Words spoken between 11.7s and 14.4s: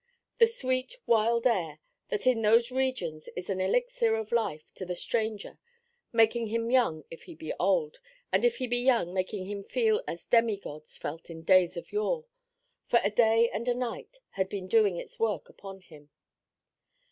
of yore, for a day and a night